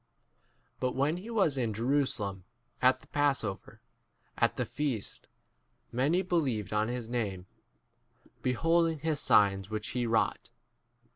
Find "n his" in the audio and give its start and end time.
6.89-7.07